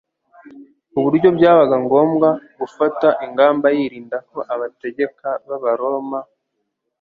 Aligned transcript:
ku 0.91 0.97
buryo 1.05 1.29
byabaga 1.37 1.75
ngombwa 1.85 2.29
gufata 2.59 3.07
ingamba 3.25 3.67
yirinda 3.77 4.17
ko 4.29 4.39
abategeka 4.53 5.27
b'abaroma 5.47 6.19